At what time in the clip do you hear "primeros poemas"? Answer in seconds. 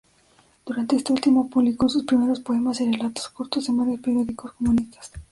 2.05-2.81